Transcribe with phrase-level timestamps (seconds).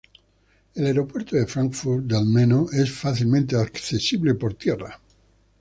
[0.73, 4.99] El Aeropuerto de Fráncfort del Meno es fácilmente accesible por tierra.